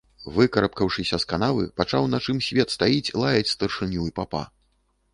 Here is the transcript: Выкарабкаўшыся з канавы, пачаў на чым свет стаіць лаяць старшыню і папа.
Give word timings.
Выкарабкаўшыся 0.35 1.19
з 1.25 1.29
канавы, 1.33 1.67
пачаў 1.83 2.03
на 2.15 2.23
чым 2.25 2.41
свет 2.49 2.67
стаіць 2.79 3.13
лаяць 3.25 3.49
старшыню 3.55 4.01
і 4.13 4.19
папа. 4.23 4.43